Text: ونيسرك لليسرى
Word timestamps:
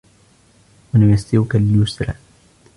ونيسرك 0.93 1.55
لليسرى 1.55 2.13